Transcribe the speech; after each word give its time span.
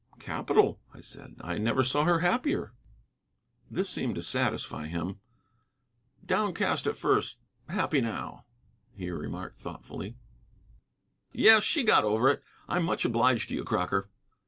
"Capital," 0.17 0.79
I 0.95 0.99
said; 0.99 1.35
"I 1.41 1.59
never 1.59 1.83
saw 1.83 2.05
her 2.05 2.21
happier." 2.21 2.73
This 3.69 3.87
seemed 3.87 4.15
to 4.15 4.23
satisfy 4.23 4.87
him. 4.87 5.19
"Downcast 6.25 6.87
at 6.87 6.95
first, 6.95 7.37
happy 7.69 8.01
now," 8.01 8.45
he 8.95 9.11
remarked 9.11 9.59
thoughtfully. 9.59 10.15
"Yes, 11.33 11.63
she 11.63 11.83
got 11.83 12.03
over 12.03 12.31
it. 12.31 12.43
I'm 12.67 12.83
much 12.83 13.05
obliged 13.05 13.49
to 13.49 13.55
you, 13.55 13.63
Crocker." 13.63 14.09